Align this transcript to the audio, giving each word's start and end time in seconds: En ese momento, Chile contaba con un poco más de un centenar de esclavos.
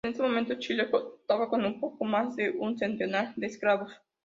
En 0.03 0.09
ese 0.13 0.23
momento, 0.23 0.55
Chile 0.57 0.89
contaba 0.89 1.47
con 1.47 1.63
un 1.63 1.79
poco 1.79 2.05
más 2.05 2.35
de 2.35 2.49
un 2.49 2.75
centenar 2.75 3.35
de 3.35 3.45
esclavos. 3.45 3.91